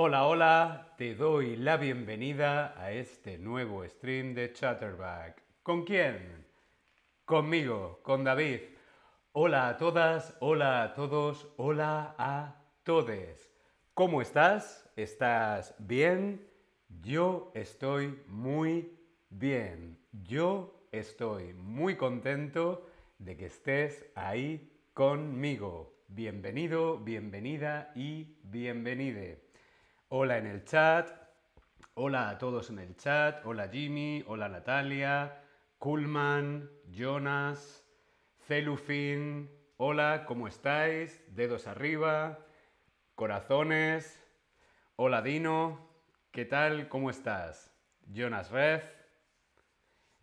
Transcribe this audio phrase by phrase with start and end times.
[0.00, 5.42] Hola, hola, te doy la bienvenida a este nuevo stream de Chatterback.
[5.64, 6.46] ¿Con quién?
[7.24, 8.60] Conmigo, con David.
[9.32, 13.50] Hola a todas, hola a todos, hola a todes.
[13.92, 14.88] ¿Cómo estás?
[14.94, 16.48] ¿Estás bien?
[17.02, 18.96] Yo estoy muy
[19.30, 19.98] bien.
[20.12, 22.86] Yo estoy muy contento
[23.18, 25.92] de que estés ahí conmigo.
[26.06, 29.47] Bienvenido, bienvenida y bienvenide.
[30.10, 31.10] Hola en el chat,
[31.92, 35.44] hola a todos en el chat, hola Jimmy, hola Natalia,
[35.78, 37.86] Kuhlman, Jonas,
[38.38, 41.22] Celufin, hola, ¿cómo estáis?
[41.36, 42.38] Dedos arriba,
[43.16, 44.18] corazones,
[44.96, 45.90] hola Dino,
[46.30, 46.88] ¿qué tal?
[46.88, 47.70] ¿Cómo estás?
[48.10, 48.90] Jonas Ref,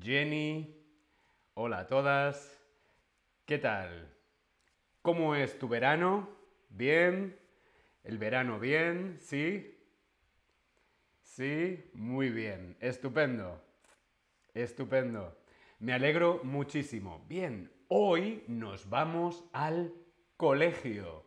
[0.00, 0.74] Jenny,
[1.52, 2.62] hola a todas,
[3.44, 4.10] ¿qué tal?
[5.02, 6.30] ¿Cómo es tu verano?
[6.70, 7.45] ¿Bien?
[8.06, 9.16] ¿El verano bien?
[9.18, 9.76] ¿Sí?
[11.22, 11.90] ¿Sí?
[11.94, 12.76] Muy bien.
[12.78, 13.60] Estupendo.
[14.54, 15.36] Estupendo.
[15.80, 17.24] Me alegro muchísimo.
[17.28, 19.92] Bien, hoy nos vamos al
[20.36, 21.24] colegio.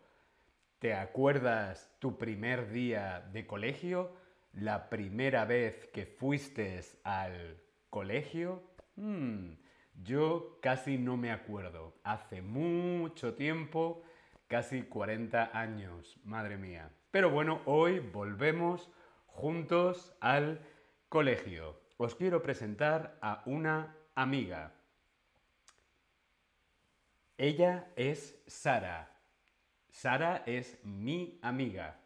[0.79, 4.13] ¿Te acuerdas tu primer día de colegio?
[4.53, 8.63] ¿La primera vez que fuiste al colegio?
[8.95, 9.51] Hmm,
[10.01, 11.99] yo casi no me acuerdo.
[12.05, 14.01] Hace mucho tiempo,
[14.49, 16.91] casi 40 años, madre mía.
[17.11, 18.89] Pero bueno, hoy volvemos
[19.27, 20.59] juntos al
[21.07, 21.79] colegio.
[21.97, 24.73] Os quiero presentar a una amiga.
[27.37, 29.15] Ella es Sara.
[29.91, 31.99] Sara es mi amiga.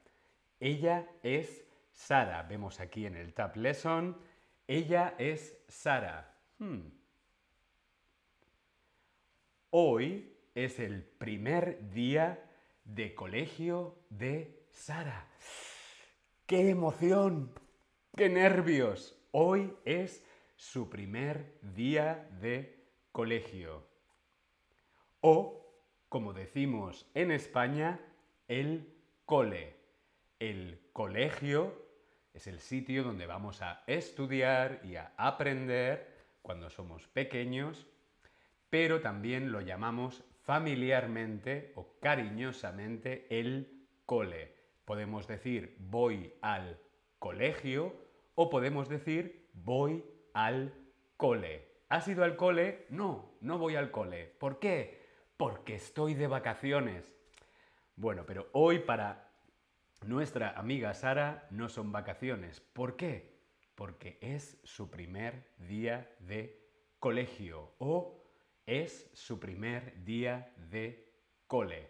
[0.60, 2.44] Ella es Sara.
[2.44, 4.18] Vemos aquí en el Tab Lesson.
[4.68, 6.36] Ella es Sara.
[6.60, 6.90] Hmm.
[9.70, 12.44] Hoy es el primer día
[12.86, 15.28] de colegio de Sara.
[16.46, 17.54] ¡Qué emoción!
[18.16, 19.18] ¡Qué nervios!
[19.32, 20.26] Hoy es
[20.56, 23.88] su primer día de colegio.
[25.22, 25.66] O,
[26.10, 28.00] como decimos en España,
[28.48, 28.94] el
[29.26, 29.76] cole.
[30.40, 31.82] El colegio
[32.34, 37.88] es el sitio donde vamos a estudiar y a aprender cuando somos pequeños
[38.74, 44.54] pero también lo llamamos familiarmente o cariñosamente el cole.
[44.86, 46.80] Podemos decir voy al
[47.20, 47.96] colegio
[48.36, 50.74] o podemos decir voy al
[51.18, 51.68] cole.
[51.90, 52.86] ¿Has ido al cole?
[52.90, 54.26] No, no voy al cole.
[54.26, 55.02] ¿Por qué?
[55.38, 57.16] Porque estoy de vacaciones.
[57.96, 59.30] Bueno, pero hoy para
[60.06, 62.60] nuestra amiga Sara no son vacaciones.
[62.60, 63.40] ¿Por qué?
[63.76, 66.60] Porque es su primer día de
[67.00, 68.23] colegio o
[68.66, 71.12] es su primer día de
[71.48, 71.90] cole.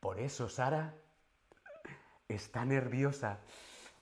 [0.00, 0.94] Por eso Sara
[2.28, 3.40] está nerviosa.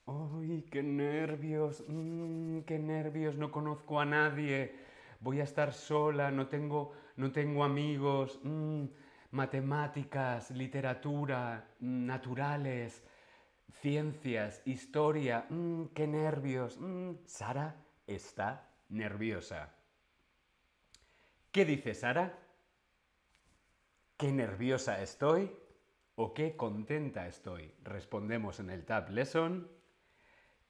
[0.06, 1.84] ¡Ay, qué nervios!
[1.89, 3.37] Mm, ¡Qué nervios!
[3.37, 4.77] No conozco a nadie.
[5.21, 8.38] Voy a estar sola, no tengo, no tengo amigos.
[8.44, 8.84] Mm,
[9.33, 13.03] matemáticas, literatura, naturales,
[13.81, 15.47] ciencias, historia.
[15.50, 16.78] Mm, ¡Qué nervios!
[17.27, 17.75] Sara
[18.06, 19.75] está nerviosa.
[21.56, 22.39] ¿Qué dice Sara?
[24.19, 25.56] ¿Qué nerviosa estoy?
[26.15, 27.72] ¿O qué contenta estoy?
[27.83, 29.67] Respondemos en el Tab Lesson.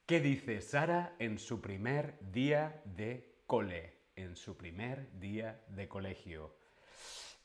[0.06, 3.98] ¿Qué dice Sara en su primer día de cole?
[4.14, 6.56] En su primer día de colegio.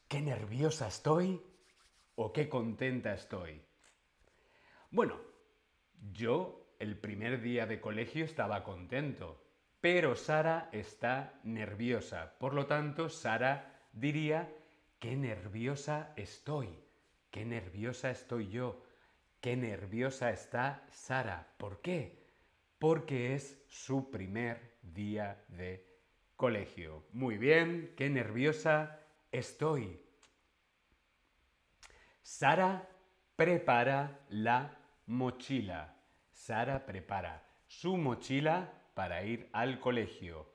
[0.07, 1.41] ¿Qué nerviosa estoy?
[2.13, 3.59] ¿O qué contenta estoy?
[4.91, 5.19] Bueno,
[6.13, 9.40] yo el primer día de colegio estaba contento,
[9.81, 12.35] pero Sara está nerviosa.
[12.37, 14.47] Por lo tanto, Sara diría,
[14.99, 16.69] qué nerviosa estoy,
[17.31, 18.83] qué nerviosa estoy yo,
[19.41, 21.47] qué nerviosa está Sara.
[21.57, 22.27] ¿Por qué?
[22.77, 25.91] Porque es su primer día de
[26.35, 27.03] colegio.
[27.11, 28.99] Muy bien, qué nerviosa
[29.31, 29.99] estoy.
[32.21, 32.87] Sara
[33.35, 34.77] prepara la
[35.07, 35.95] mochila.
[36.31, 40.51] Sara prepara su mochila para ir al colegio.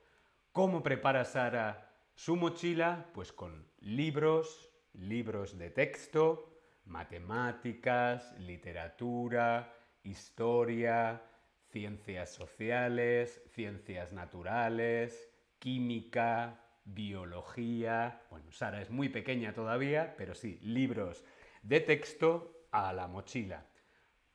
[0.53, 3.11] ¿Cómo prepara Sara su mochila?
[3.15, 11.23] Pues con libros, libros de texto, matemáticas, literatura, historia,
[11.71, 15.29] ciencias sociales, ciencias naturales,
[15.59, 18.23] química, biología.
[18.31, 21.25] Bueno, Sara es muy pequeña todavía, pero sí, libros
[21.63, 23.67] de texto a la mochila.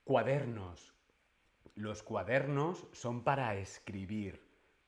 [0.04, 0.94] Cuadernos,
[1.82, 4.40] los cuadernos son para escribir,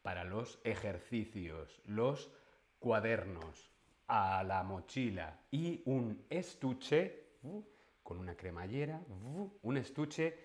[0.04, 2.32] para los ejercicios, los
[2.80, 3.72] cuadernos,
[4.08, 7.64] a la mochila y un estuche uh,
[8.04, 10.38] con una cremallera, uh, un estuche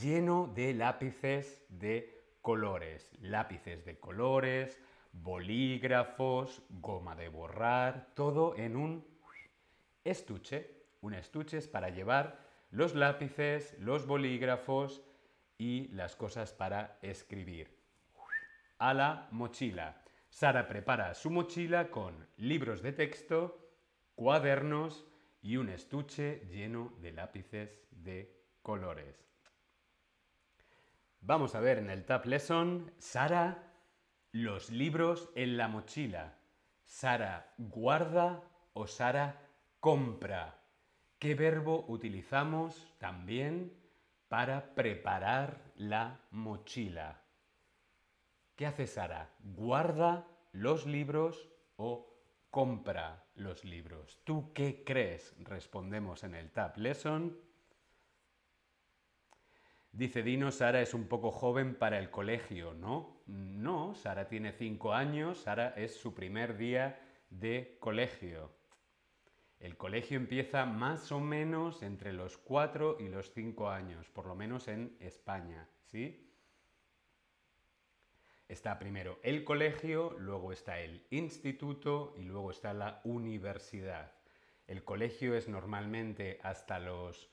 [0.00, 3.12] lleno de lápices de colores.
[3.20, 4.80] Lápices de colores,
[5.12, 9.06] bolígrafos, goma de borrar, todo en un
[10.02, 10.82] estuche.
[11.00, 12.40] Un estuche es para llevar
[12.70, 15.02] los lápices, los bolígrafos
[15.62, 17.78] y las cosas para escribir.
[18.78, 20.02] A la mochila.
[20.28, 23.70] Sara prepara su mochila con libros de texto,
[24.16, 25.06] cuadernos
[25.40, 29.24] y un estuche lleno de lápices de colores.
[31.20, 33.72] Vamos a ver en el Tab Lesson, Sara,
[34.32, 36.38] los libros en la mochila.
[36.82, 38.42] Sara guarda
[38.72, 39.48] o Sara
[39.78, 40.58] compra.
[41.20, 43.81] ¿Qué verbo utilizamos también
[44.32, 47.20] para preparar la mochila?
[48.56, 49.28] ¿Qué hace Sara?
[49.40, 52.16] ¿Guarda los libros o
[52.48, 54.22] compra los libros?
[54.24, 55.34] ¿Tú qué crees?
[55.40, 57.38] Respondemos en el Tab Lesson.
[59.92, 63.20] Dice Dino, Sara es un poco joven para el colegio, ¿no?
[63.26, 66.98] No, Sara tiene cinco años, Sara es su primer día
[67.28, 68.61] de colegio.
[69.62, 74.34] El colegio empieza más o menos entre los cuatro y los cinco años, por lo
[74.34, 76.28] menos en España, ¿sí?
[78.48, 84.12] Está primero el colegio, luego está el instituto y luego está la universidad.
[84.66, 87.30] El colegio es normalmente hasta los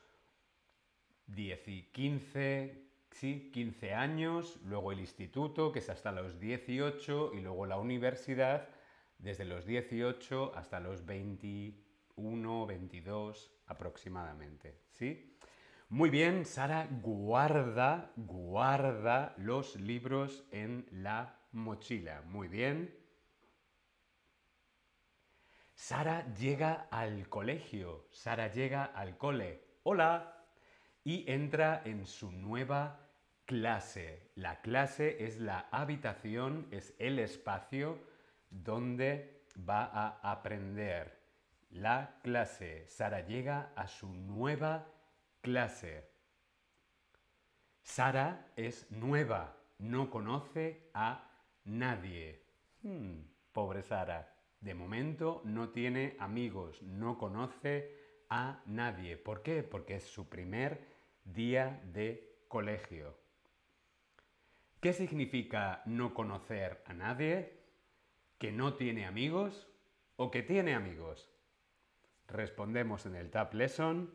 [1.25, 7.41] 10 y 15, sí, 15 años, luego el instituto, que es hasta los 18, y
[7.41, 8.69] luego la universidad,
[9.17, 11.88] desde los 18 hasta los 21,
[12.68, 15.38] 22 aproximadamente, ¿sí?
[15.89, 22.21] Muy bien, Sara guarda, guarda los libros en la mochila.
[22.27, 22.95] Muy bien.
[25.74, 28.06] Sara llega al colegio.
[28.12, 29.63] Sara llega al cole.
[29.83, 30.45] Hola.
[31.04, 33.10] Y entra en su nueva
[33.45, 34.30] clase.
[34.36, 37.98] La clase es la habitación, es el espacio
[38.51, 41.19] donde va a aprender.
[41.69, 42.88] La clase.
[42.88, 44.88] Sara llega a su nueva
[45.42, 46.10] clase.
[47.81, 51.31] Sara es nueva, no conoce a
[51.66, 52.44] nadie.
[52.81, 53.21] Hmm,
[53.51, 54.36] pobre Sara.
[54.60, 57.95] De momento no tiene amigos, no conoce
[58.30, 59.18] a nadie.
[59.18, 59.63] ¿Por qué?
[59.63, 60.86] Porque es su primer
[61.24, 63.18] día de colegio.
[64.81, 67.60] ¿Qué significa no conocer a nadie?
[68.38, 69.68] ¿Que no tiene amigos
[70.15, 71.30] o que tiene amigos?
[72.29, 74.13] Respondemos en el Tab Lesson.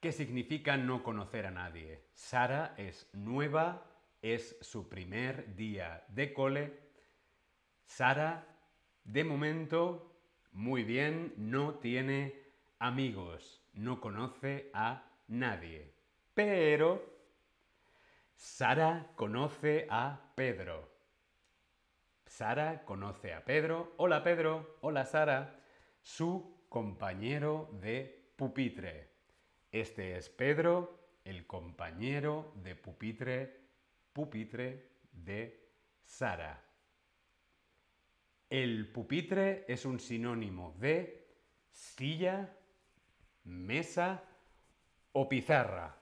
[0.00, 2.04] ¿Qué significa no conocer a nadie?
[2.14, 3.86] Sara es nueva,
[4.22, 6.78] es su primer día de cole.
[7.86, 8.46] Sara,
[9.04, 10.16] de momento,
[10.52, 12.40] muy bien, no tiene
[12.78, 15.92] amigos, no conoce a nadie.
[16.34, 17.04] Pero
[18.36, 20.90] Sara conoce a Pedro.
[22.26, 23.92] Sara conoce a Pedro.
[23.96, 25.59] Hola Pedro, hola Sara,
[26.02, 29.10] su compañero de pupitre.
[29.70, 33.60] Este es Pedro, el compañero de pupitre,
[34.12, 35.70] pupitre de
[36.04, 36.64] Sara.
[38.48, 41.28] El pupitre es un sinónimo de
[41.70, 42.56] silla,
[43.44, 44.24] mesa
[45.12, 45.96] o pizarra.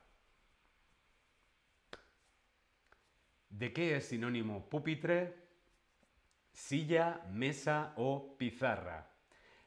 [3.50, 5.34] ¿De qué es sinónimo pupitre?
[6.52, 9.17] Silla, mesa o pizarra.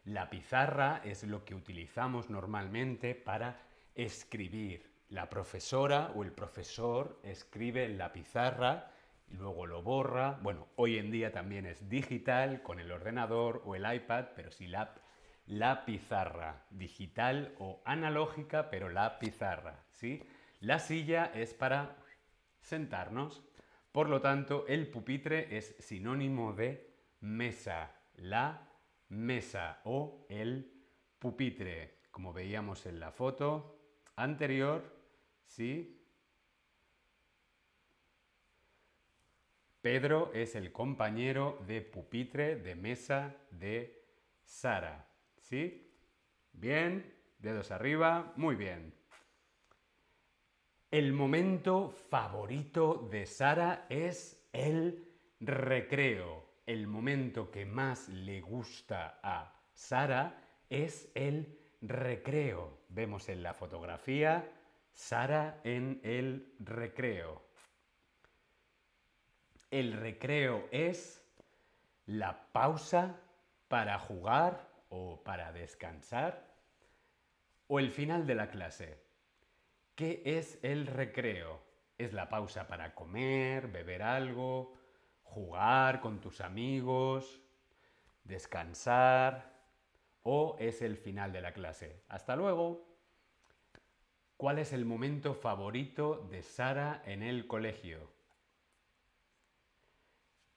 [0.05, 3.60] La pizarra es lo que utilizamos normalmente para
[3.93, 4.89] escribir.
[5.10, 8.91] La profesora o el profesor escribe en la pizarra
[9.27, 10.39] y luego lo borra.
[10.41, 14.67] Bueno, hoy en día también es digital con el ordenador o el iPad, pero sí
[14.67, 20.24] la, pizarra, digital o analógica, pero la pizarra, ¿sí?
[20.62, 21.98] La silla es para
[22.62, 23.43] sentarnos.
[23.91, 28.71] Por lo tanto, el pupitre es sinónimo de mesa, la
[29.12, 30.72] mesa o el
[31.20, 32.00] pupitre.
[32.12, 33.80] Como veíamos en la foto,
[34.15, 34.84] anterior,
[35.46, 36.01] ¿sí?
[39.82, 44.06] Pedro es el compañero de pupitre, de mesa de
[44.44, 45.08] Sara,
[45.39, 45.91] ¿sí?
[46.53, 48.94] Bien, dedos arriba, muy bien.
[50.91, 55.08] El momento favorito de Sara es el
[55.39, 56.50] recreo.
[56.72, 62.78] El momento que más le gusta a Sara es el recreo.
[62.88, 64.50] Vemos en la fotografía
[64.94, 67.44] Sara en el recreo.
[69.70, 71.22] El recreo es
[72.06, 73.20] la pausa
[73.68, 76.56] para jugar o para descansar
[77.68, 78.98] o el final de la clase.
[79.96, 81.62] ¿Qué es el recreo?
[81.98, 84.80] ¿Es la pausa para comer, beber algo,
[85.32, 87.42] jugar con tus amigos,
[88.26, 89.50] descansar?
[90.24, 92.04] ¿O es el final de la clase?
[92.10, 92.86] Hasta luego.
[94.36, 98.12] ¿Cuál es el momento favorito de Sara en el colegio?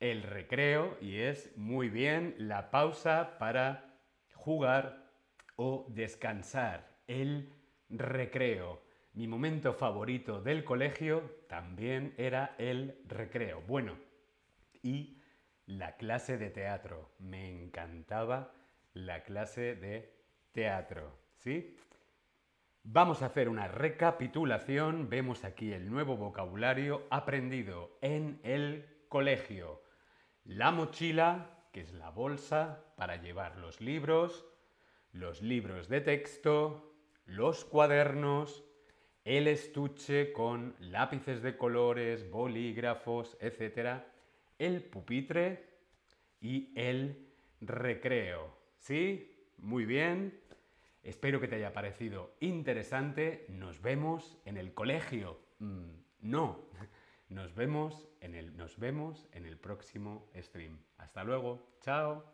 [0.01, 4.01] El recreo y es muy bien la pausa para
[4.35, 5.13] jugar
[5.57, 6.99] o descansar.
[7.07, 7.53] El
[7.89, 8.83] recreo.
[9.13, 13.63] Mi momento favorito del colegio también era el recreo.
[13.63, 13.97] Bueno,
[14.85, 15.19] y
[15.67, 17.11] la clase de teatro.
[17.19, 18.53] Me encantaba
[18.93, 20.15] la clase de
[20.53, 21.19] teatro.
[21.39, 21.77] ¿Sí?
[22.85, 25.09] Vamos a hacer una recapitulación.
[25.09, 29.83] Vemos aquí el nuevo vocabulario aprendido en el colegio.
[30.45, 34.45] La mochila, que es la bolsa para llevar los libros,
[35.13, 38.65] los libros de texto, los cuadernos,
[39.25, 44.03] el estuche con lápices de colores, bolígrafos, etc.,
[44.59, 45.65] el pupitre
[46.41, 47.29] y el
[47.61, 48.57] recreo.
[48.79, 49.49] ¿Sí?
[49.59, 50.41] Muy bien.
[51.03, 53.47] Espero que te haya parecido interesante.
[53.49, 55.39] Nos vemos en el colegio.
[55.59, 56.69] Mm, no.
[57.29, 60.79] Nos vemos en el, nos vemos en el próximo stream.
[60.99, 61.67] Hasta luego.
[61.81, 62.34] Chao.